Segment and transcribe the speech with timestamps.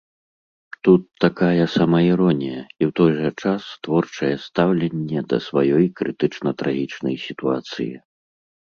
[0.87, 7.93] Тут такая самаіронія, і ў той жа час творчае стаўленне да сваёй крытычна-трагічнай сітуацыі.